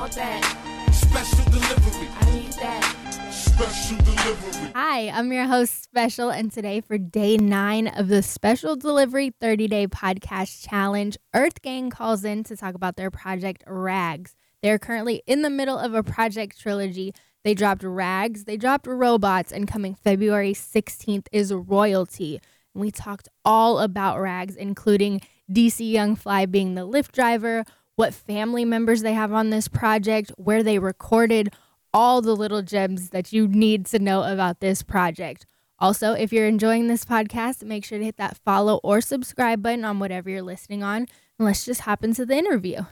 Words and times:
want 0.00 0.12
that. 0.14 0.88
Special 0.94 1.44
delivery. 1.50 2.08
I 2.20 2.34
need 2.34 2.52
that. 2.54 3.30
Special 3.30 3.98
delivery. 3.98 4.72
Hi, 4.74 5.10
I'm 5.10 5.30
your 5.30 5.44
host, 5.44 5.82
Special, 5.82 6.30
and 6.30 6.50
today 6.50 6.80
for 6.80 6.96
day 6.96 7.36
nine 7.36 7.86
of 7.86 8.08
the 8.08 8.22
Special 8.22 8.76
Delivery 8.76 9.28
30 9.28 9.68
Day 9.68 9.86
Podcast 9.86 10.66
Challenge, 10.66 11.18
Earth 11.34 11.60
Gang 11.60 11.90
calls 11.90 12.24
in 12.24 12.44
to 12.44 12.56
talk 12.56 12.74
about 12.74 12.96
their 12.96 13.10
project 13.10 13.62
Rags. 13.66 14.34
They're 14.62 14.78
currently 14.78 15.22
in 15.26 15.42
the 15.42 15.50
middle 15.50 15.76
of 15.78 15.92
a 15.92 16.02
project 16.02 16.58
trilogy. 16.58 17.12
They 17.44 17.52
dropped 17.52 17.82
Rags, 17.82 18.44
they 18.44 18.56
dropped 18.56 18.86
Robots, 18.86 19.52
and 19.52 19.68
coming 19.68 19.94
February 19.94 20.54
16th 20.54 21.26
is 21.30 21.52
Royalty. 21.52 22.40
And 22.74 22.80
we 22.80 22.90
talked 22.90 23.28
all 23.44 23.80
about 23.80 24.18
Rags, 24.18 24.56
including 24.56 25.20
DC 25.52 25.92
Young 25.92 26.16
Fly 26.16 26.46
being 26.46 26.74
the 26.74 26.86
Lyft 26.88 27.12
driver, 27.12 27.64
what 28.00 28.14
family 28.14 28.64
members 28.64 29.02
they 29.02 29.12
have 29.12 29.30
on 29.30 29.50
this 29.50 29.68
project, 29.68 30.32
where 30.38 30.62
they 30.62 30.78
recorded, 30.78 31.52
all 31.92 32.22
the 32.22 32.34
little 32.34 32.62
gems 32.62 33.10
that 33.10 33.30
you 33.30 33.46
need 33.46 33.84
to 33.84 33.98
know 33.98 34.22
about 34.22 34.60
this 34.60 34.82
project. 34.82 35.44
Also, 35.78 36.14
if 36.14 36.32
you're 36.32 36.46
enjoying 36.46 36.86
this 36.86 37.04
podcast, 37.04 37.62
make 37.62 37.84
sure 37.84 37.98
to 37.98 38.04
hit 38.06 38.16
that 38.16 38.38
follow 38.38 38.80
or 38.82 39.02
subscribe 39.02 39.62
button 39.62 39.84
on 39.84 39.98
whatever 39.98 40.30
you're 40.30 40.40
listening 40.40 40.82
on. 40.82 41.00
And 41.38 41.46
let's 41.46 41.66
just 41.66 41.82
hop 41.82 42.02
into 42.02 42.24
the 42.24 42.38
interview. 42.38 42.86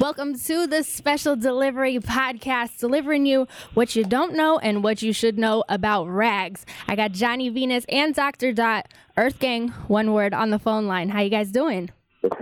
Welcome 0.00 0.38
to 0.38 0.66
the 0.66 0.82
special 0.84 1.36
delivery 1.36 1.98
podcast, 1.98 2.78
delivering 2.78 3.26
you 3.26 3.46
what 3.74 3.94
you 3.94 4.04
don't 4.04 4.34
know 4.34 4.58
and 4.58 4.82
what 4.82 5.02
you 5.02 5.12
should 5.12 5.38
know 5.38 5.64
about 5.68 6.08
rags. 6.08 6.64
I 6.88 6.96
got 6.96 7.12
Johnny 7.12 7.50
Venus 7.50 7.84
and 7.90 8.14
Dr. 8.14 8.54
Dot, 8.54 8.88
Earth 9.18 9.38
Gang, 9.38 9.68
one 9.88 10.14
word 10.14 10.32
on 10.32 10.48
the 10.48 10.58
phone 10.58 10.86
line. 10.86 11.10
How 11.10 11.20
you 11.20 11.28
guys 11.28 11.52
doing? 11.52 11.90
What's 12.22 12.40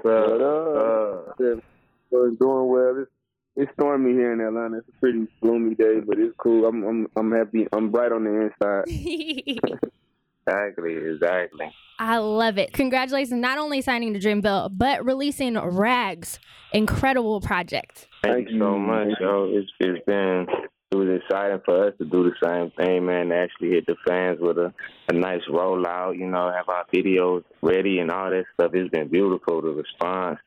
up? 1.41 1.74
Doing 2.15 2.69
well. 2.69 2.97
It's, 2.99 3.11
it's 3.57 3.73
stormy 3.75 4.13
here 4.13 4.33
in 4.33 4.41
Atlanta. 4.41 4.79
It's 4.79 4.89
a 4.89 5.01
pretty 5.01 5.27
gloomy 5.43 5.75
day, 5.75 6.01
but 6.07 6.19
it's 6.19 6.35
cool. 6.39 6.67
I'm 6.67 6.85
I'm 6.85 7.07
I'm 7.17 7.33
happy. 7.33 7.67
I'm 7.73 7.91
bright 7.91 8.13
on 8.13 8.25
the 8.25 8.51
inside. 8.51 8.85
exactly, 10.47 10.95
exactly. 10.95 11.73
I 11.99 12.19
love 12.19 12.59
it. 12.59 12.73
Congratulations, 12.73 13.41
not 13.41 13.59
only 13.59 13.81
signing 13.81 14.13
the 14.13 14.19
Dreamville, 14.19 14.71
but 14.77 15.05
releasing 15.05 15.59
Rags. 15.59 16.39
Incredible 16.73 17.41
project. 17.41 18.09
Thank, 18.23 18.35
Thank 18.35 18.51
you 18.51 18.59
so 18.59 18.79
much, 18.79 19.09
yo. 19.21 19.51
It's 19.53 19.71
it's 19.81 20.05
been 20.07 20.47
it 20.91 20.97
was 20.97 21.21
exciting 21.21 21.61
for 21.65 21.89
us 21.89 21.95
to 21.99 22.05
do 22.05 22.31
the 22.31 22.35
same 22.43 22.71
thing, 22.77 23.07
man. 23.07 23.29
To 23.29 23.37
actually 23.37 23.71
hit 23.71 23.87
the 23.87 23.97
fans 24.07 24.39
with 24.41 24.59
a, 24.59 24.73
a 25.09 25.13
nice 25.13 25.43
rollout, 25.51 26.17
you 26.17 26.27
know, 26.27 26.53
have 26.53 26.69
our 26.69 26.87
videos 26.93 27.43
ready 27.63 27.99
and 27.99 28.11
all 28.11 28.31
that 28.31 28.45
stuff. 28.55 28.71
It's 28.75 28.91
been 28.91 29.09
beautiful. 29.09 29.63
The 29.63 29.69
response 29.69 30.39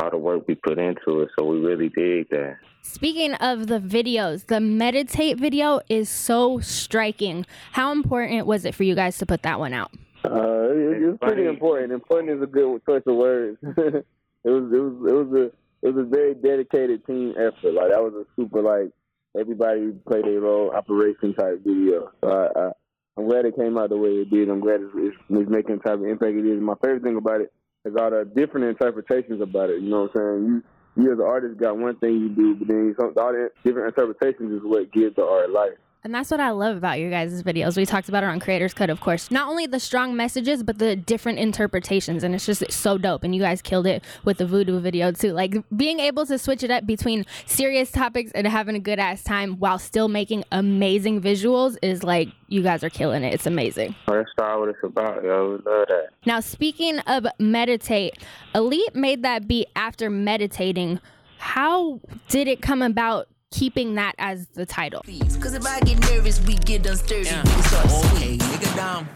all 0.00 0.10
the 0.10 0.18
work 0.18 0.46
we 0.46 0.54
put 0.54 0.78
into 0.78 1.20
it. 1.20 1.30
So 1.38 1.44
we 1.44 1.58
really 1.58 1.88
dig 1.88 2.28
that. 2.30 2.56
Speaking 2.82 3.34
of 3.34 3.66
the 3.66 3.80
videos, 3.80 4.46
the 4.46 4.60
meditate 4.60 5.38
video 5.38 5.80
is 5.88 6.08
so 6.08 6.60
striking. 6.60 7.44
How 7.72 7.92
important 7.92 8.46
was 8.46 8.64
it 8.64 8.74
for 8.74 8.84
you 8.84 8.94
guys 8.94 9.18
to 9.18 9.26
put 9.26 9.42
that 9.42 9.58
one 9.58 9.72
out? 9.72 9.92
Uh, 10.24 10.70
it, 10.70 11.02
it 11.02 11.06
was 11.06 11.18
pretty 11.20 11.46
important. 11.46 11.92
Important 11.92 12.30
is 12.30 12.42
a 12.42 12.46
good 12.46 12.80
choice 12.86 13.02
of 13.06 13.16
words. 13.16 13.58
it 13.62 14.04
was 14.44 14.72
it 14.72 14.80
was 14.80 14.94
it 15.08 15.14
was 15.14 15.32
a 15.32 15.86
it 15.86 15.94
was 15.94 16.06
a 16.06 16.08
very 16.08 16.34
dedicated 16.34 17.04
team 17.06 17.34
effort. 17.36 17.72
Like 17.74 17.90
that 17.90 18.02
was 18.02 18.14
a 18.14 18.24
super 18.36 18.62
like 18.62 18.90
everybody 19.38 19.92
played 20.06 20.26
a 20.26 20.40
role 20.40 20.72
operation 20.74 21.34
type 21.34 21.60
video. 21.64 22.10
So 22.22 22.30
I, 22.30 22.60
I 22.60 22.72
I'm 23.16 23.28
glad 23.28 23.46
it 23.46 23.56
came 23.56 23.76
out 23.76 23.90
the 23.90 23.96
way 23.96 24.10
it 24.10 24.30
did. 24.30 24.48
I'm 24.48 24.60
glad 24.60 24.80
it's, 24.80 24.92
it's, 24.94 25.16
it's 25.28 25.50
making 25.50 25.78
the 25.78 25.82
type 25.82 25.98
of 25.98 26.04
impact 26.04 26.36
it 26.36 26.46
is. 26.46 26.60
My 26.60 26.74
favorite 26.80 27.02
thing 27.02 27.16
about 27.16 27.40
it 27.40 27.52
there's 27.84 27.96
all 27.96 28.10
the 28.10 28.24
different 28.24 28.66
interpretations 28.66 29.40
about 29.40 29.70
it. 29.70 29.82
You 29.82 29.90
know 29.90 30.02
what 30.02 30.10
I'm 30.16 30.16
saying? 30.16 30.46
You 30.46 30.62
you 30.96 31.12
as 31.12 31.18
an 31.18 31.24
artist 31.24 31.60
got 31.60 31.78
one 31.78 31.96
thing 31.96 32.10
you 32.10 32.28
do, 32.30 32.56
but 32.56 32.68
then 32.68 32.86
you, 32.86 32.96
all 32.98 33.32
the 33.32 33.50
different 33.64 33.96
interpretations 33.96 34.52
is 34.52 34.60
what 34.64 34.92
gives 34.92 35.14
the 35.14 35.22
art 35.22 35.50
life. 35.50 35.78
And 36.04 36.14
that's 36.14 36.30
what 36.30 36.38
I 36.38 36.50
love 36.50 36.76
about 36.76 37.00
your 37.00 37.10
guys' 37.10 37.42
videos. 37.42 37.76
We 37.76 37.84
talked 37.84 38.08
about 38.08 38.22
it 38.22 38.26
on 38.26 38.38
Creators 38.38 38.72
Cut, 38.72 38.88
of 38.88 39.00
course. 39.00 39.30
Not 39.32 39.48
only 39.48 39.66
the 39.66 39.80
strong 39.80 40.14
messages, 40.14 40.62
but 40.62 40.78
the 40.78 40.94
different 40.94 41.40
interpretations. 41.40 42.22
And 42.22 42.34
it's 42.34 42.46
just 42.46 42.62
it's 42.62 42.76
so 42.76 42.98
dope. 42.98 43.24
And 43.24 43.34
you 43.34 43.42
guys 43.42 43.60
killed 43.60 43.86
it 43.86 44.04
with 44.24 44.38
the 44.38 44.46
voodoo 44.46 44.78
video, 44.78 45.10
too. 45.10 45.32
Like 45.32 45.56
being 45.76 45.98
able 45.98 46.24
to 46.26 46.38
switch 46.38 46.62
it 46.62 46.70
up 46.70 46.86
between 46.86 47.26
serious 47.46 47.90
topics 47.90 48.30
and 48.32 48.46
having 48.46 48.76
a 48.76 48.78
good 48.78 49.00
ass 49.00 49.24
time 49.24 49.56
while 49.58 49.78
still 49.78 50.08
making 50.08 50.44
amazing 50.52 51.20
visuals 51.20 51.76
is 51.82 52.04
like, 52.04 52.28
you 52.46 52.62
guys 52.62 52.84
are 52.84 52.90
killing 52.90 53.24
it. 53.24 53.34
It's 53.34 53.46
amazing. 53.46 53.94
that's 54.06 54.30
all 54.38 54.60
what 54.60 54.68
it's 54.68 54.78
about, 54.84 55.24
yo. 55.24 55.58
We 55.64 55.70
love 55.70 55.88
that. 55.88 56.08
Now, 56.24 56.38
speaking 56.40 57.00
of 57.00 57.26
meditate, 57.40 58.14
Elite 58.54 58.94
made 58.94 59.22
that 59.24 59.48
beat 59.48 59.68
after 59.74 60.08
meditating. 60.10 61.00
How 61.38 62.00
did 62.28 62.48
it 62.48 62.62
come 62.62 62.82
about 62.82 63.28
keeping 63.50 63.94
that 63.96 64.14
as 64.18 64.46
the 64.48 64.66
title. 64.66 65.02
Cause 65.40 65.54
if 65.54 65.66
I 65.66 65.80
get 65.80 65.98
nervous, 66.10 66.44
we 66.46 66.54
get 66.54 66.82
unsturdy. 66.82 67.26
Yeah. 67.26 67.42
Oh, 67.46 68.12
okay, 68.14 68.36
nigga 68.36 68.76
down. 68.76 69.08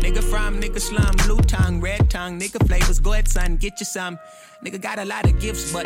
Nigga 0.00 0.22
from, 0.22 0.60
nigga 0.60 0.80
slum, 0.80 1.14
blue 1.26 1.40
tongue, 1.42 1.80
red 1.80 2.08
tongue, 2.08 2.38
nigga 2.40 2.66
flavors. 2.66 2.98
Go 2.98 3.12
ahead, 3.12 3.28
son, 3.28 3.56
get 3.56 3.78
you 3.80 3.86
some. 3.86 4.18
Nigga 4.64 4.80
got 4.80 4.98
a 4.98 5.04
lot 5.04 5.24
of 5.26 5.38
gifts, 5.38 5.72
but 5.72 5.84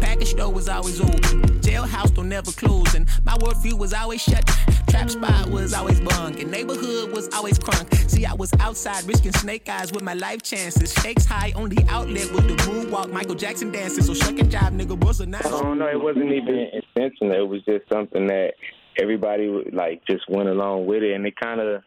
package 0.00 0.30
store 0.30 0.52
was 0.52 0.68
always 0.68 1.00
open. 1.00 1.20
Jailhouse 1.60 2.14
don't 2.14 2.28
never 2.28 2.52
close, 2.52 2.94
and 2.94 3.08
my 3.24 3.32
worldview 3.34 3.78
was 3.78 3.94
always 3.94 4.22
shut. 4.22 4.44
Trap 4.88 5.08
spot 5.08 5.48
was 5.48 5.72
always 5.72 6.00
bunk, 6.00 6.40
and 6.40 6.50
neighborhood 6.50 7.12
was 7.12 7.28
always 7.32 7.58
crunk. 7.58 8.10
See, 8.10 8.26
I 8.26 8.34
was 8.34 8.52
outside 8.60 9.04
risking 9.04 9.32
snake 9.32 9.68
eyes 9.68 9.92
with 9.92 10.02
my 10.02 10.14
life 10.14 10.42
chances. 10.42 10.90
Stakes 10.90 11.24
high 11.24 11.52
on 11.56 11.70
the 11.70 11.84
outlet 11.88 12.30
with 12.32 12.46
the 12.46 12.56
moonwalk, 12.64 13.10
Michael 13.10 13.34
Jackson 13.34 13.72
dancing. 13.72 14.04
So 14.04 14.14
shuck 14.14 14.38
and 14.38 14.50
jive, 14.50 14.78
nigga, 14.78 14.98
was 15.02 15.20
a 15.20 15.26
nice. 15.26 15.42
Oh, 15.46 15.58
I 15.58 15.62
don't 15.62 15.82
it 15.82 16.00
wasn't 16.00 16.32
even 16.32 16.82
intentional. 16.94 17.36
It 17.36 17.48
was 17.48 17.62
just 17.64 17.88
something 17.92 18.26
that 18.26 18.54
everybody 18.98 19.48
like 19.72 20.04
just 20.06 20.28
went 20.28 20.48
along 20.48 20.86
with 20.86 21.02
it, 21.02 21.14
and 21.14 21.26
it 21.26 21.34
kind 21.36 21.60
of. 21.60 21.82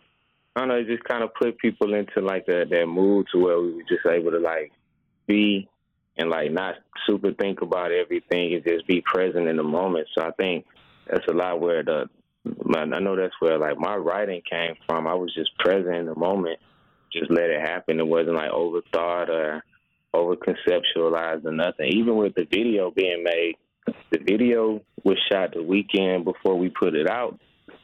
I 0.56 0.62
don't 0.62 0.70
know, 0.70 0.76
it 0.78 0.88
just 0.88 1.04
kind 1.04 1.24
of 1.24 1.36
put 1.36 1.60
people 1.60 1.94
into 1.94 2.20
like 2.20 2.48
that 2.48 2.70
that 2.72 2.88
mood 2.88 3.28
to 3.32 3.38
where 3.38 3.62
we 3.62 3.74
were 3.76 3.84
just 3.84 4.08
able 4.08 4.32
to 4.32 4.40
like 4.40 4.72
be 5.28 5.70
and 6.18 6.32
like 6.32 6.52
not 6.52 6.76
super 7.06 7.32
think 7.34 7.62
about 7.62 7.92
everything 7.92 8.56
and 8.56 8.64
just 8.64 8.88
be 8.88 9.02
present 9.02 9.48
in 9.48 9.58
the 9.58 9.64
moment. 9.64 10.08
So 10.18 10.26
I 10.26 10.32
think 10.32 10.66
that's 11.08 11.28
a 11.30 11.34
lot 11.34 11.62
where 11.62 11.84
the 11.84 12.10
I 12.76 12.86
know 12.86 13.16
that's 13.16 13.34
where 13.40 13.58
like 13.58 13.78
my 13.78 13.96
writing 13.96 14.42
came 14.50 14.76
from. 14.88 15.08
I 15.08 15.14
was 15.14 15.34
just 15.36 15.56
present 15.60 15.96
in 15.96 16.06
the 16.06 16.16
moment, 16.16 16.60
just 17.12 17.30
let 17.30 17.50
it 17.50 17.62
happen. 17.62 18.00
It 18.00 18.08
wasn't 18.08 18.38
like 18.38 18.52
overthought 18.52 19.30
or 19.30 19.64
over 20.14 20.36
conceptualized 20.36 21.46
or 21.46 21.52
nothing. 21.52 21.88
Even 21.94 22.16
with 22.16 22.36
the 22.36 22.46
video 22.46 22.92
being 22.92 23.24
made, 23.24 23.56
the 24.12 24.20
video 24.20 24.82
was 25.04 25.18
shot 25.32 25.54
the 25.54 25.64
weekend 25.64 26.26
before 26.26 26.58
we 26.58 26.70
put 26.70 26.96
it 26.96 27.10
out, 27.10 27.40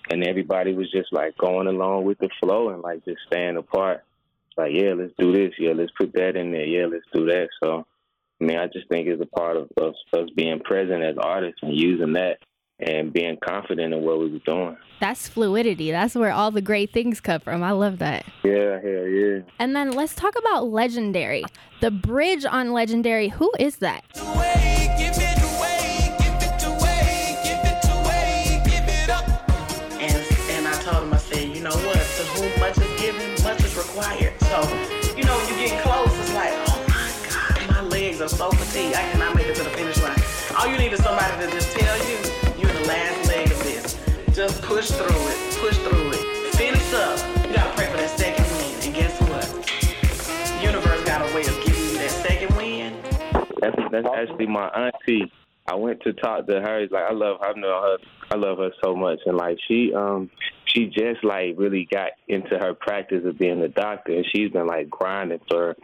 and 0.10 0.24
everybody 0.24 0.74
was 0.74 0.92
just 0.92 1.12
like 1.12 1.38
going 1.38 1.68
along 1.68 2.06
with 2.06 2.20
the 2.20 2.30
flow 2.40 2.70
and 2.70 2.82
like 2.82 3.04
just 3.06 3.20
staying 3.28 3.58
apart. 3.58 4.04
Like, 4.56 4.72
yeah, 4.74 4.94
let's 4.96 5.14
do 5.18 5.32
this. 5.32 5.54
Yeah, 5.58 5.74
let's 5.76 5.92
put 5.98 6.14
that 6.14 6.36
in 6.36 6.52
there. 6.52 6.66
Yeah, 6.66 6.86
let's 6.86 7.06
do 7.14 7.26
that. 7.26 7.50
So 7.62 7.86
I 8.44 8.46
mean, 8.46 8.58
I 8.58 8.68
just 8.68 8.90
think 8.90 9.08
it's 9.08 9.22
a 9.22 9.26
part 9.26 9.58
of, 9.58 9.70
of 9.78 9.94
us 10.14 10.30
being 10.36 10.60
present 10.60 11.04
as 11.04 11.16
artists 11.18 11.60
and 11.62 11.74
using 11.74 12.14
that 12.14 12.40
and 12.80 13.14
being 13.14 13.38
confident 13.44 13.94
in 13.94 14.02
what 14.02 14.20
we 14.20 14.32
were 14.32 14.40
doing. 14.40 14.76
That's 15.00 15.30
fluidity. 15.30 15.92
That's 15.92 16.16
where 16.16 16.32
all 16.32 16.52
the 16.52 16.62
great 16.62 16.92
things 16.92 17.22
come 17.22 17.40
from. 17.40 17.64
I 17.64 17.72
love 17.72 18.00
that. 18.00 18.26
Yeah, 18.44 18.82
hell 18.82 19.08
yeah. 19.08 19.40
And 19.60 19.76
then 19.76 19.92
let's 19.92 20.16
talk 20.16 20.36
about 20.38 20.68
Legendary. 20.68 21.44
The 21.82 21.92
bridge 21.92 22.46
on 22.46 22.74
Legendary, 22.74 23.30
who 23.30 23.52
is 23.60 23.78
that? 23.78 24.04
Are 38.24 38.30
so 38.30 38.50
fatigued. 38.52 38.96
I 38.96 39.02
cannot 39.12 39.36
make 39.36 39.48
it 39.48 39.56
to 39.56 39.64
the 39.64 39.70
finish 39.72 40.02
line. 40.02 40.18
All 40.58 40.68
you 40.72 40.78
need 40.78 40.94
is 40.94 41.04
somebody 41.04 41.46
to 41.46 41.52
just 41.52 41.76
tell 41.76 41.98
you 42.08 42.16
you're 42.58 42.72
the 42.72 42.88
last 42.88 43.28
leg 43.28 43.52
of 43.52 43.60
this. 43.64 44.00
Just 44.34 44.62
push 44.62 44.90
through 44.92 45.28
it. 45.28 45.58
Push 45.60 45.78
through 45.80 46.12
it. 46.12 46.56
Finish 46.56 46.94
up. 46.94 47.20
You 47.46 47.54
gotta 47.54 47.76
pray 47.76 47.88
for 47.92 47.98
that 47.98 48.10
second 48.18 48.46
win. 48.56 48.80
And 48.86 48.96
guess 48.96 49.20
what? 49.28 50.64
Universe 50.64 51.04
got 51.04 51.30
a 51.30 51.36
way 51.36 51.42
of 51.42 51.66
giving 51.66 51.84
you 51.84 51.98
that 51.98 52.12
second 52.12 52.56
win. 52.56 52.96
That's 53.60 53.76
that's 53.92 54.08
actually 54.16 54.48
my 54.48 54.68
auntie. 54.70 55.30
I 55.68 55.76
went 55.76 56.02
to 56.04 56.14
talk 56.14 56.48
to 56.48 56.62
her. 56.62 56.80
It's 56.80 56.94
Like 56.94 57.04
I 57.04 57.14
love 57.14 57.40
her. 57.42 57.50
I 57.50 57.60
know 57.60 57.82
her. 57.82 57.98
I 58.32 58.36
love 58.38 58.58
her 58.60 58.72
so 58.82 58.96
much, 58.96 59.20
and 59.26 59.36
like 59.36 59.58
she 59.68 59.94
um 59.94 60.30
she 60.64 60.86
just 60.86 61.26
like 61.26 61.56
really 61.58 61.90
got 61.92 62.12
into 62.30 62.58
her 62.58 62.74
practice 62.74 63.26
of 63.26 63.38
being 63.38 63.62
a 63.62 63.68
doctor, 63.68 64.14
and 64.14 64.26
she's 64.34 64.50
been 64.50 64.68
like 64.68 64.90
grinding 64.90 65.42
for 65.50 65.76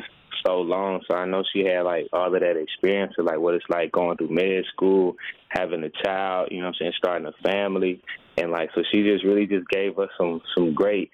so 0.45 0.61
long. 0.61 1.01
So 1.09 1.17
I 1.17 1.25
know 1.25 1.43
she 1.51 1.65
had 1.65 1.81
like 1.81 2.07
all 2.13 2.33
of 2.33 2.39
that 2.39 2.57
experience 2.57 3.13
of 3.17 3.25
like 3.25 3.39
what 3.39 3.55
it's 3.55 3.65
like 3.69 3.91
going 3.91 4.17
through 4.17 4.33
med 4.33 4.63
school, 4.73 5.15
having 5.49 5.83
a 5.83 6.03
child, 6.03 6.49
you 6.51 6.59
know 6.59 6.67
what 6.67 6.75
I'm 6.75 6.79
saying, 6.79 6.93
starting 6.97 7.27
a 7.27 7.43
family. 7.43 8.01
And 8.37 8.51
like 8.51 8.69
so 8.73 8.81
she 8.91 9.03
just 9.03 9.25
really 9.25 9.47
just 9.47 9.67
gave 9.69 9.97
us 9.99 10.09
some 10.17 10.41
some 10.55 10.73
great 10.73 11.11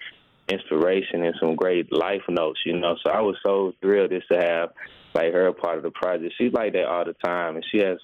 inspiration 0.48 1.24
and 1.24 1.34
some 1.40 1.56
great 1.56 1.92
life 1.92 2.22
notes, 2.28 2.60
you 2.64 2.78
know. 2.78 2.96
So 3.04 3.10
I 3.10 3.20
was 3.20 3.36
so 3.44 3.72
thrilled 3.80 4.10
just 4.10 4.28
to 4.30 4.38
have 4.38 4.70
like 5.14 5.32
her 5.32 5.48
a 5.48 5.52
part 5.52 5.78
of 5.78 5.82
the 5.82 5.90
project. 5.90 6.34
She's 6.38 6.52
like 6.52 6.72
that 6.74 6.84
all 6.84 7.04
the 7.04 7.14
time 7.24 7.56
and 7.56 7.64
she 7.70 7.78
has 7.78 7.98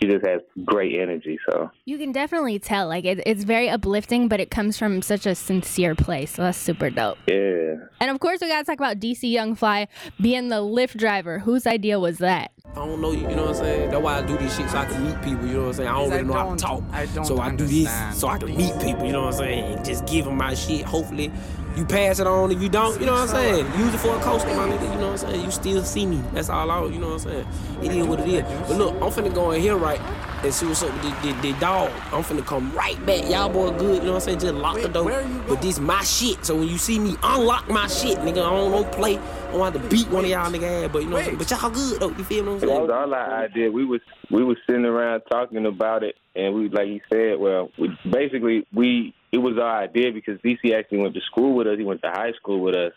she 0.00 0.08
just 0.08 0.24
has 0.26 0.40
great 0.64 0.98
energy. 1.00 1.38
So 1.50 1.70
you 1.84 1.98
can 1.98 2.12
definitely 2.12 2.58
tell, 2.58 2.88
like 2.88 3.04
it, 3.04 3.20
it's 3.26 3.44
very 3.44 3.68
uplifting, 3.68 4.28
but 4.28 4.40
it 4.40 4.50
comes 4.50 4.78
from 4.78 5.02
such 5.02 5.26
a 5.26 5.34
sincere 5.34 5.94
place. 5.94 6.32
So 6.32 6.42
that's 6.42 6.58
super 6.58 6.90
dope. 6.90 7.18
Yeah. 7.26 7.74
And 8.00 8.10
of 8.10 8.20
course, 8.20 8.40
we 8.40 8.48
gotta 8.48 8.64
talk 8.64 8.78
about 8.78 8.98
DC 8.98 9.30
Young 9.30 9.54
Fly 9.54 9.88
being 10.20 10.48
the 10.48 10.56
Lyft 10.56 10.96
driver. 10.96 11.40
Whose 11.40 11.66
idea 11.66 11.98
was 11.98 12.18
that? 12.18 12.52
I 12.72 12.74
don't 12.86 13.00
know 13.00 13.12
you, 13.12 13.22
you 13.22 13.34
know 13.34 13.46
what 13.46 13.56
I'm 13.56 13.64
saying? 13.64 13.90
That's 13.90 14.02
why 14.02 14.18
I 14.18 14.22
do 14.22 14.36
this 14.36 14.56
shit 14.56 14.68
so 14.68 14.78
I 14.78 14.84
can 14.84 15.04
meet 15.04 15.22
people, 15.22 15.46
you 15.46 15.54
know 15.54 15.60
what 15.60 15.66
I'm 15.68 15.72
saying? 15.74 15.88
I 15.88 15.92
don't 15.92 16.10
really 16.10 16.24
know 16.24 16.32
how 16.34 16.54
to 16.54 16.56
talk. 16.56 16.82
I 16.92 17.06
so 17.24 17.40
I 17.40 17.54
do 17.54 17.66
this 17.66 17.90
so 18.14 18.28
I 18.28 18.38
can 18.38 18.56
meet 18.56 18.78
people, 18.80 19.06
you 19.06 19.12
know 19.12 19.22
what 19.22 19.34
I'm 19.34 19.38
saying? 19.40 19.64
And 19.64 19.84
just 19.84 20.06
give 20.06 20.26
them 20.26 20.36
my 20.36 20.54
shit. 20.54 20.84
Hopefully 20.84 21.32
you 21.78 21.84
pass 21.84 22.18
it 22.18 22.26
on. 22.26 22.50
If 22.50 22.60
you 22.60 22.68
don't, 22.68 22.98
you 22.98 23.06
know 23.06 23.12
what 23.12 23.22
I'm 23.22 23.28
saying? 23.28 23.66
Use 23.78 23.94
it 23.94 23.98
for 23.98 24.16
a 24.16 24.20
coaster, 24.20 24.48
my 24.48 24.68
nigga. 24.68 24.82
You 24.82 25.00
know 25.00 25.12
what 25.12 25.22
I'm 25.24 25.30
saying? 25.30 25.44
You 25.44 25.50
still 25.50 25.82
see 25.84 26.06
me. 26.06 26.20
That's 26.32 26.50
all 26.50 26.70
I, 26.70 26.84
you 26.86 26.98
know 26.98 27.10
what 27.10 27.24
I'm 27.24 27.30
saying? 27.30 27.46
It 27.82 27.92
is 27.92 28.06
what 28.06 28.20
it 28.20 28.28
is. 28.28 28.42
But 28.66 28.78
look, 28.78 28.94
I'm 28.96 29.10
finna 29.10 29.32
go 29.32 29.52
in 29.52 29.60
here 29.60 29.76
right 29.76 30.00
and 30.42 30.52
see 30.52 30.66
what's 30.66 30.82
up 30.82 30.92
with 30.92 31.22
the, 31.22 31.32
the, 31.32 31.52
the 31.52 31.60
dog. 31.60 31.90
I'm 32.12 32.24
finna 32.24 32.44
come 32.44 32.72
right 32.72 33.04
back. 33.06 33.30
Y'all 33.30 33.48
boy 33.48 33.70
good, 33.78 33.98
you 33.98 34.02
know 34.02 34.14
what 34.14 34.14
I'm 34.14 34.20
saying? 34.20 34.40
Just 34.40 34.54
lock 34.54 34.80
the 34.80 34.88
door. 34.88 35.24
But 35.48 35.62
this 35.62 35.78
my 35.78 36.02
shit. 36.02 36.44
So 36.44 36.56
when 36.56 36.68
you 36.68 36.78
see 36.78 36.98
me 36.98 37.16
unlock 37.22 37.68
my 37.68 37.86
shit, 37.86 38.18
nigga, 38.18 38.44
I 38.44 38.50
don't, 38.50 38.72
don't 38.72 38.92
play. 38.92 39.18
I 39.18 39.52
don't 39.52 39.72
have 39.72 39.82
to 39.82 39.88
beat 39.88 40.08
one 40.08 40.24
of 40.24 40.30
y'all 40.30 40.50
nigga 40.50 40.84
ass, 40.84 40.90
but 40.92 41.02
you 41.02 41.08
know 41.08 41.12
what 41.12 41.20
I'm 41.20 41.26
saying? 41.26 41.38
But 41.38 41.50
y'all 41.50 41.70
good 41.70 42.00
though. 42.00 42.10
You 42.10 42.24
feel 42.24 42.44
what 42.44 42.52
I'm 42.54 42.60
saying? 42.60 42.72
That 42.74 42.82
was 42.82 42.90
all 42.90 43.14
our 43.14 43.44
idea. 43.44 43.70
We 43.70 43.84
was 43.84 44.00
we 44.30 44.42
was 44.42 44.56
sitting 44.66 44.84
around 44.84 45.22
talking 45.30 45.64
about 45.64 46.02
it, 46.02 46.16
and 46.34 46.54
we 46.54 46.68
like 46.68 46.88
you 46.88 47.00
said, 47.08 47.38
well, 47.38 47.70
we 47.78 47.96
basically 48.10 48.66
we 48.74 49.14
it 49.32 49.38
was 49.38 49.58
our 49.58 49.82
idea 49.82 50.12
because 50.12 50.40
DC 50.40 50.72
actually 50.74 50.98
went 50.98 51.14
to 51.14 51.20
school 51.20 51.54
with 51.54 51.66
us. 51.66 51.78
He 51.78 51.84
went 51.84 52.02
to 52.02 52.10
high 52.10 52.32
school 52.32 52.60
with 52.60 52.74
us, 52.74 52.92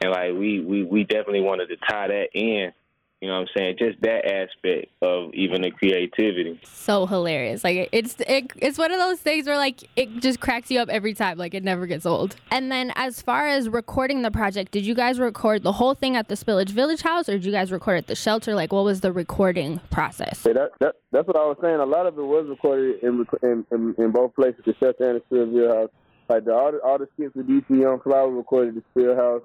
and 0.00 0.10
like 0.10 0.32
we 0.32 0.60
we 0.60 0.84
we 0.84 1.04
definitely 1.04 1.42
wanted 1.42 1.68
to 1.68 1.76
tie 1.76 2.08
that 2.08 2.28
in 2.34 2.72
you 3.20 3.28
know 3.28 3.40
what 3.40 3.48
I'm 3.48 3.48
saying? 3.56 3.76
Just 3.78 4.00
that 4.02 4.26
aspect 4.26 4.92
of 5.00 5.32
even 5.32 5.62
the 5.62 5.70
creativity. 5.70 6.60
So 6.64 7.06
hilarious. 7.06 7.64
Like 7.64 7.88
it's 7.90 8.16
it, 8.28 8.52
it's 8.56 8.76
one 8.76 8.92
of 8.92 8.98
those 8.98 9.20
things 9.20 9.46
where 9.46 9.56
like 9.56 9.88
it 9.96 10.20
just 10.20 10.38
cracks 10.38 10.70
you 10.70 10.80
up 10.80 10.90
every 10.90 11.14
time. 11.14 11.38
Like 11.38 11.54
it 11.54 11.64
never 11.64 11.86
gets 11.86 12.04
old. 12.04 12.36
And 12.50 12.70
then 12.70 12.92
as 12.94 13.22
far 13.22 13.48
as 13.48 13.70
recording 13.70 14.20
the 14.20 14.30
project, 14.30 14.70
did 14.72 14.84
you 14.84 14.94
guys 14.94 15.18
record 15.18 15.62
the 15.62 15.72
whole 15.72 15.94
thing 15.94 16.14
at 16.14 16.28
the 16.28 16.34
Spillage 16.34 16.70
Village 16.70 17.00
house 17.00 17.26
or 17.28 17.32
did 17.32 17.46
you 17.46 17.52
guys 17.52 17.72
record 17.72 17.96
at 17.96 18.06
the 18.06 18.14
shelter? 18.14 18.54
Like 18.54 18.70
what 18.70 18.84
was 18.84 19.00
the 19.00 19.12
recording 19.12 19.80
process? 19.90 20.42
Hey, 20.44 20.52
that, 20.52 20.72
that, 20.80 20.96
that's 21.10 21.26
what 21.26 21.36
I 21.36 21.46
was 21.46 21.56
saying. 21.62 21.76
A 21.76 21.86
lot 21.86 22.06
of 22.06 22.18
it 22.18 22.22
was 22.22 22.46
recorded 22.48 23.02
in 23.02 23.26
in, 23.42 23.66
in, 23.72 23.94
in 23.96 24.10
both 24.10 24.34
places, 24.34 24.60
the 24.66 24.74
shelter 24.78 25.10
and 25.10 25.22
the 25.22 25.34
Spillage 25.34 25.74
house. 25.74 25.90
Like 26.28 26.44
the, 26.44 26.52
all 26.52 26.72
the 26.72 26.78
all 26.80 26.98
the 26.98 27.08
skits 27.14 27.34
with 27.34 27.48
DC 27.48 27.64
Young 27.70 28.00
Fly 28.00 28.22
were 28.22 28.36
recorded 28.36 28.76
at 28.76 28.82
the 28.82 29.00
Spill 29.00 29.16
House. 29.16 29.42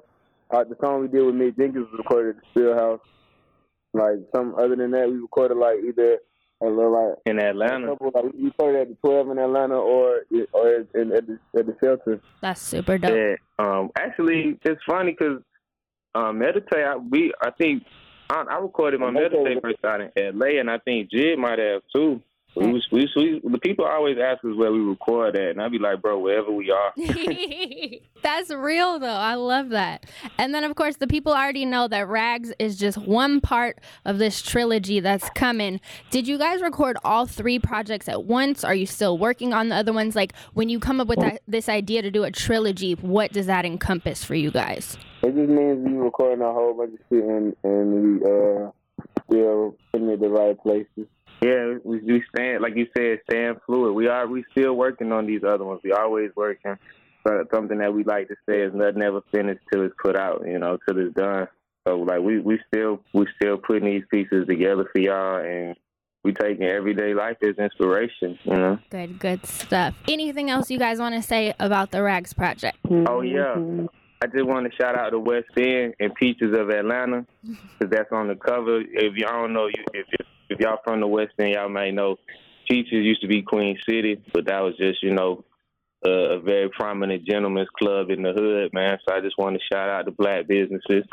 Uh, 0.50 0.64
the 0.66 0.76
song 0.82 1.02
we 1.02 1.08
did 1.08 1.24
with 1.24 1.36
Mick 1.36 1.56
Jenkins 1.56 1.88
was 1.92 2.00
recorded 2.00 2.36
at 2.36 2.42
the 2.42 2.48
Spill 2.52 2.74
House. 2.74 3.00
Like 3.94 4.20
some 4.34 4.56
other 4.56 4.76
than 4.76 4.92
that, 4.92 5.10
we 5.10 5.18
recorded 5.18 5.58
like 5.58 5.78
either 5.86 6.20
a 6.62 6.66
little 6.66 6.92
like 6.92 7.18
in 7.26 7.40
Atlanta. 7.40 7.88
Couple, 7.88 8.12
like, 8.14 8.34
we 8.34 8.46
recorded 8.46 8.82
at 8.82 8.88
the 8.90 8.96
twelve 9.06 9.30
in 9.30 9.38
Atlanta 9.38 9.76
or 9.76 10.22
or 10.54 10.86
in, 10.96 11.12
at 11.12 11.28
the 11.28 11.40
at 11.58 11.66
the 11.66 11.76
shelter. 11.84 12.22
That's 12.42 12.62
super 12.62 12.98
dope. 12.98 13.12
Yeah. 13.12 13.36
Um. 13.60 13.90
Actually, 13.98 14.60
it's 14.64 14.82
funny 14.88 15.12
because 15.12 15.42
um, 16.16 16.40
meditate. 16.40 16.86
I, 16.86 16.96
we 16.96 17.34
I 17.42 17.52
think 17.52 17.84
I, 18.30 18.44
I 18.50 18.60
recorded 18.60 19.00
my 19.00 19.12
meditate 19.12 19.62
first 19.62 19.84
out 19.84 20.02
in 20.02 20.12
L.A. 20.16 20.60
and 20.60 20.70
I 20.70 20.78
think 20.78 21.10
JID 21.12 21.38
might 21.38 21.60
have 21.60 21.82
too. 21.94 22.22
We 22.56 22.74
was, 22.74 22.86
we, 22.92 23.10
we, 23.16 23.42
the 23.50 23.60
people 23.60 23.86
always 23.86 24.18
ask 24.18 24.44
us 24.44 24.56
where 24.56 24.72
we 24.72 24.80
record 24.80 25.38
at, 25.38 25.52
and 25.52 25.62
I'd 25.62 25.72
be 25.72 25.80
like, 25.80 26.02
bro, 26.02 26.20
wherever 26.20 26.52
we 26.52 26.70
are. 26.70 26.94
That's 28.22 28.50
real, 28.50 29.00
though. 29.00 29.08
I 29.08 29.36
love 29.36 29.70
that. 29.70 30.06
And 30.38 30.54
then, 30.54 30.66
of 30.66 30.76
course, 30.76 30.98
the 30.98 31.08
people 31.08 31.32
already 31.32 31.66
know 31.66 31.88
that 31.88 32.10
Rags 32.10 32.52
is 32.60 32.78
just 32.78 32.98
one 32.98 33.40
part 33.40 33.80
of 34.04 34.18
this 34.18 34.42
trilogy 34.42 35.00
that's 35.00 35.30
coming. 35.30 35.80
Did 36.10 36.28
you 36.28 36.38
guys 36.38 36.62
record 36.62 36.98
all 37.06 37.26
three 37.26 37.58
projects 37.58 38.10
at 38.10 38.26
once? 38.26 38.66
Are 38.66 38.76
you 38.76 38.86
still 38.86 39.18
working 39.18 39.54
on 39.54 39.70
the 39.70 39.76
other 39.76 39.94
ones? 39.94 40.16
Like, 40.16 40.34
when 40.54 40.68
you 40.68 40.80
come 40.80 41.00
up 41.00 41.08
with 41.08 41.20
that, 41.20 41.42
this 41.48 41.70
idea 41.70 42.02
to 42.02 42.12
do 42.12 42.24
a 42.26 42.32
trilogy, 42.32 42.94
what 42.96 43.32
does 43.32 43.46
that 43.46 43.66
encompass 43.66 44.24
for 44.26 44.36
you 44.36 44.52
guys? 44.52 44.98
It 45.24 45.36
just 45.36 45.50
means 45.50 45.88
we 45.88 45.94
recording 45.94 46.42
a 46.42 46.52
whole 46.52 46.74
bunch 46.74 46.94
of 46.94 47.00
shit 47.10 47.24
and, 47.24 47.56
and 47.64 48.22
we 48.22 48.30
uh, 48.30 48.72
still 49.32 49.76
putting 49.92 50.10
it 50.10 50.20
the 50.20 50.30
right 50.30 50.58
places. 50.62 51.08
Yeah, 51.42 51.78
we, 51.84 52.00
we 52.02 52.24
stand 52.36 52.62
like 52.62 52.76
you 52.76 52.88
said, 52.96 53.20
stand 53.30 53.58
fluid. 53.66 53.96
We 53.96 54.08
are 54.08 54.28
we 54.28 54.44
still 54.52 54.74
working 54.74 55.12
on 55.12 55.26
these 55.26 55.44
other 55.44 55.64
ones. 55.64 55.82
We 55.84 55.92
always 55.92 56.32
working. 56.36 56.78
But 57.24 57.48
something 57.54 57.78
that 57.80 57.94
we 57.94 58.04
like 58.04 58.28
to 58.30 58.36
say 58.48 58.62
is 58.62 58.74
nothing 58.74 59.02
ever 59.02 59.22
finished 59.32 59.62
till 59.72 59.84
it's 59.84 59.96
put 60.02 60.16
out. 60.16 60.44
You 60.46 60.60
know, 60.60 60.78
till 60.88 61.00
it's 61.00 61.16
done. 61.16 61.48
So 61.88 61.98
like 61.98 62.22
we 62.22 62.40
we 62.40 62.60
still 62.68 63.02
we 63.14 63.26
still 63.42 63.58
putting 63.58 63.86
these 63.86 64.04
pieces 64.12 64.46
together 64.48 64.88
for 64.92 65.00
y'all 65.00 65.44
and 65.44 65.76
we 66.24 66.34
taking 66.34 66.66
everyday 66.66 67.16
life 67.16 67.38
as 67.42 67.56
inspiration, 67.58 68.38
you 68.44 68.54
know. 68.54 68.78
Good, 68.92 69.18
good 69.18 69.46
stuff. 69.48 69.96
Anything 70.08 70.52
else 70.52 70.70
you 70.70 70.78
guys 70.78 71.00
want 71.00 71.16
to 71.16 71.22
say 71.24 71.56
about 71.60 71.90
the 71.90 72.04
Rags 72.04 72.34
project? 72.34 72.78
Oh 73.08 73.22
yeah, 73.22 73.56
I 74.24 74.28
just 74.28 74.46
want 74.46 74.70
to 74.70 74.78
shout 74.78 74.96
out 74.96 75.10
to 75.10 75.20
West 75.20 75.50
End 75.58 75.96
and 76.00 76.14
Peaches 76.14 76.56
of 76.56 76.70
Atlanta 76.70 77.26
because 77.44 77.92
that's 77.92 78.12
on 78.12 78.28
the 78.28 78.36
cover. 78.36 78.82
If 78.82 79.16
y'all 79.16 79.42
don't 79.42 79.54
know, 79.54 79.68
if 79.94 80.08
if 80.50 80.60
y'all 80.60 80.80
from 80.84 81.00
the 81.00 81.08
West 81.08 81.34
End, 81.40 81.54
y'all 81.54 81.70
may 81.70 81.92
know 81.92 82.18
Peaches 82.70 82.92
used 82.92 83.22
to 83.22 83.28
be 83.28 83.42
Queen 83.42 83.78
City, 83.90 84.22
but 84.32 84.46
that 84.46 84.62
was 84.62 84.78
just 84.78 85.02
you 85.02 85.14
know 85.14 85.44
a 86.06 86.40
very 86.40 86.70
prominent 86.70 87.26
gentleman's 87.26 87.70
club 87.78 88.10
in 88.10 88.22
the 88.22 88.34
hood, 88.34 88.74
man. 88.74 88.98
So 89.08 89.16
I 89.16 89.22
just 89.22 89.38
want 89.38 89.56
to 89.56 89.76
shout 89.76 89.90
out 89.90 90.06
the 90.06 90.12
black 90.12 90.48
businesses, 90.48 91.04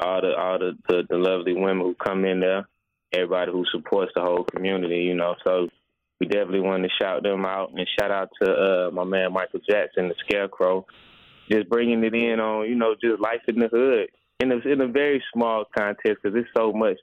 all 0.00 0.20
the 0.20 0.34
all 0.36 0.58
the, 0.58 0.72
the 0.88 1.02
the 1.08 1.18
lovely 1.18 1.52
women 1.52 1.80
who 1.80 1.94
come 1.94 2.24
in 2.24 2.40
there, 2.40 2.68
everybody 3.12 3.52
who 3.52 3.64
supports 3.70 4.12
the 4.16 4.22
whole 4.22 4.44
community, 4.44 5.02
you 5.02 5.14
know. 5.14 5.36
So 5.44 5.68
we 6.20 6.26
definitely 6.26 6.60
want 6.60 6.82
to 6.82 6.90
shout 7.00 7.22
them 7.22 7.44
out 7.44 7.70
and 7.76 7.86
shout 7.98 8.10
out 8.10 8.30
to 8.42 8.50
uh, 8.50 8.90
my 8.90 9.04
man 9.04 9.32
Michael 9.32 9.60
Jackson, 9.68 10.08
the 10.08 10.14
Scarecrow, 10.26 10.84
just 11.50 11.68
bringing 11.68 12.04
it 12.04 12.14
in 12.14 12.40
on 12.40 12.68
you 12.68 12.74
know 12.74 12.94
just 13.00 13.20
life 13.20 13.42
in 13.48 13.58
the 13.58 13.68
hood 13.68 14.08
in 14.40 14.52
a 14.52 14.56
in 14.58 14.80
a 14.80 14.86
very 14.86 15.22
small 15.32 15.64
context 15.76 16.22
because 16.22 16.36
it's 16.36 16.48
so 16.56 16.72
much 16.72 16.98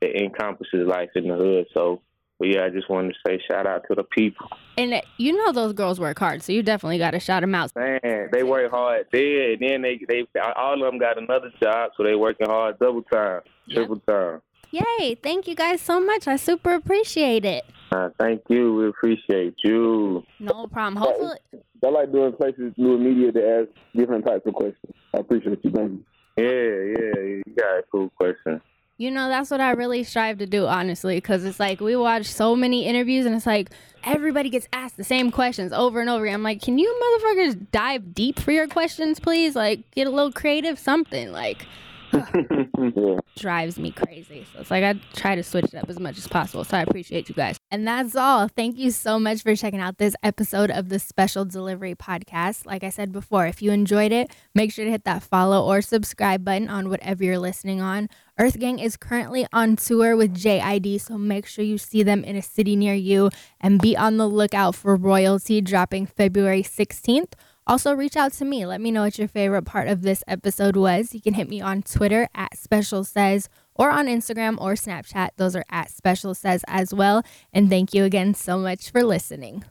that 0.00 0.16
encompasses 0.16 0.86
life 0.86 1.10
in 1.14 1.28
the 1.28 1.34
hood. 1.34 1.66
So, 1.74 2.00
but 2.38 2.48
yeah, 2.48 2.64
I 2.64 2.70
just 2.70 2.88
wanted 2.88 3.14
to 3.14 3.18
say 3.26 3.42
shout 3.50 3.66
out 3.66 3.82
to 3.88 3.94
the 3.94 4.04
people. 4.04 4.48
And 4.76 4.94
uh, 4.94 5.00
you 5.16 5.32
know 5.32 5.52
those 5.52 5.72
girls 5.72 5.98
work 5.98 6.18
hard, 6.18 6.42
so 6.42 6.52
you 6.52 6.62
definitely 6.62 6.98
got 6.98 7.12
to 7.12 7.20
shout 7.20 7.42
them 7.42 7.54
out. 7.54 7.74
Man, 7.74 8.28
they 8.32 8.42
work 8.42 8.70
hard 8.70 9.06
there, 9.12 9.52
and 9.52 9.60
then 9.60 9.82
they 9.82 10.00
they 10.08 10.26
all 10.56 10.74
of 10.74 10.80
them 10.80 10.98
got 10.98 11.18
another 11.18 11.50
job, 11.60 11.90
so 11.96 12.04
they 12.04 12.14
working 12.14 12.46
hard 12.46 12.78
double 12.78 13.02
time, 13.02 13.40
triple 13.70 13.96
yep. 13.96 14.06
time. 14.06 14.42
Yay! 14.70 15.14
Thank 15.14 15.48
you 15.48 15.54
guys 15.54 15.80
so 15.80 16.00
much. 16.00 16.28
I 16.28 16.36
super 16.36 16.74
appreciate 16.74 17.44
it. 17.44 17.64
Uh, 17.90 18.10
thank 18.18 18.42
you. 18.48 18.74
We 18.74 18.88
appreciate 18.88 19.54
you. 19.64 20.22
No 20.38 20.66
problem. 20.66 20.96
Hopefully, 20.96 21.38
I 21.84 21.88
like 21.88 22.12
doing 22.12 22.32
places 22.34 22.74
new 22.76 22.98
media 22.98 23.32
to 23.32 23.48
ask 23.60 23.68
different 23.96 24.26
types 24.26 24.46
of 24.46 24.54
questions. 24.54 24.94
I 25.14 25.18
appreciate 25.18 25.60
you. 25.64 25.70
Thank 25.70 25.92
you. 25.92 26.04
Yeah, 26.36 26.44
yeah, 26.44 27.20
you 27.22 27.42
got 27.56 27.78
a 27.78 27.82
cool 27.90 28.10
question. 28.10 28.60
You 28.98 29.12
know, 29.12 29.28
that's 29.28 29.50
what 29.50 29.60
I 29.60 29.70
really 29.70 30.02
strive 30.02 30.38
to 30.38 30.46
do, 30.46 30.66
honestly, 30.66 31.16
because 31.16 31.44
it's 31.44 31.60
like 31.60 31.80
we 31.80 31.94
watch 31.94 32.26
so 32.26 32.56
many 32.56 32.84
interviews 32.84 33.26
and 33.26 33.34
it's 33.34 33.46
like 33.46 33.70
everybody 34.04 34.50
gets 34.50 34.68
asked 34.72 34.96
the 34.96 35.04
same 35.04 35.30
questions 35.30 35.72
over 35.72 36.00
and 36.00 36.10
over 36.10 36.24
again. 36.24 36.34
I'm 36.34 36.42
like, 36.42 36.60
can 36.60 36.78
you 36.78 36.92
motherfuckers 37.00 37.70
dive 37.70 38.12
deep 38.12 38.40
for 38.40 38.50
your 38.50 38.66
questions, 38.66 39.20
please? 39.20 39.54
Like, 39.54 39.88
get 39.92 40.08
a 40.08 40.10
little 40.10 40.32
creative, 40.32 40.80
something. 40.80 41.30
Like, 41.30 41.64
drives 43.36 43.78
me 43.78 43.90
crazy. 43.90 44.46
So 44.52 44.60
it's 44.60 44.70
like 44.70 44.84
I 44.84 44.94
try 45.14 45.34
to 45.34 45.42
switch 45.42 45.66
it 45.66 45.74
up 45.74 45.88
as 45.88 45.98
much 45.98 46.18
as 46.18 46.26
possible. 46.26 46.64
So 46.64 46.76
I 46.76 46.82
appreciate 46.82 47.28
you 47.28 47.34
guys. 47.34 47.56
And 47.70 47.86
that's 47.86 48.16
all. 48.16 48.48
Thank 48.48 48.78
you 48.78 48.90
so 48.90 49.18
much 49.18 49.42
for 49.42 49.54
checking 49.54 49.80
out 49.80 49.98
this 49.98 50.14
episode 50.22 50.70
of 50.70 50.88
the 50.88 50.98
Special 50.98 51.44
Delivery 51.44 51.94
Podcast. 51.94 52.66
Like 52.66 52.84
I 52.84 52.90
said 52.90 53.12
before, 53.12 53.46
if 53.46 53.62
you 53.62 53.70
enjoyed 53.70 54.12
it, 54.12 54.34
make 54.54 54.72
sure 54.72 54.84
to 54.84 54.90
hit 54.90 55.04
that 55.04 55.22
follow 55.22 55.64
or 55.64 55.82
subscribe 55.82 56.44
button 56.44 56.68
on 56.68 56.88
whatever 56.88 57.24
you're 57.24 57.38
listening 57.38 57.80
on. 57.80 58.08
Earth 58.38 58.58
Gang 58.58 58.78
is 58.78 58.96
currently 58.96 59.46
on 59.52 59.74
tour 59.74 60.16
with 60.16 60.32
JID, 60.32 61.00
so 61.00 61.18
make 61.18 61.44
sure 61.44 61.64
you 61.64 61.76
see 61.76 62.04
them 62.04 62.22
in 62.22 62.36
a 62.36 62.42
city 62.42 62.76
near 62.76 62.94
you 62.94 63.30
and 63.60 63.80
be 63.80 63.96
on 63.96 64.16
the 64.16 64.28
lookout 64.28 64.76
for 64.76 64.94
Royalty 64.94 65.60
dropping 65.60 66.06
February 66.06 66.62
16th. 66.62 67.32
Also, 67.68 67.92
reach 67.92 68.16
out 68.16 68.32
to 68.32 68.46
me. 68.46 68.64
Let 68.64 68.80
me 68.80 68.90
know 68.90 69.02
what 69.02 69.18
your 69.18 69.28
favorite 69.28 69.66
part 69.66 69.88
of 69.88 70.00
this 70.00 70.24
episode 70.26 70.74
was. 70.74 71.14
You 71.14 71.20
can 71.20 71.34
hit 71.34 71.50
me 71.50 71.60
on 71.60 71.82
Twitter 71.82 72.26
at 72.34 72.56
Special 72.56 73.04
Says 73.04 73.50
or 73.74 73.90
on 73.90 74.06
Instagram 74.06 74.58
or 74.58 74.72
Snapchat. 74.72 75.30
Those 75.36 75.54
are 75.54 75.66
at 75.68 75.90
Special 75.90 76.34
Says 76.34 76.64
as 76.66 76.94
well. 76.94 77.22
And 77.52 77.68
thank 77.68 77.92
you 77.92 78.04
again 78.04 78.32
so 78.32 78.56
much 78.58 78.90
for 78.90 79.04
listening. 79.04 79.64